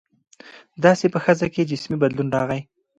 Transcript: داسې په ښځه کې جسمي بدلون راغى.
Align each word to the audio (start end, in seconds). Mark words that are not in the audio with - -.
داسې 0.83 1.05
په 1.13 1.19
ښځه 1.23 1.47
کې 1.53 1.69
جسمي 1.69 1.97
بدلون 2.03 2.27
راغى. 2.35 2.59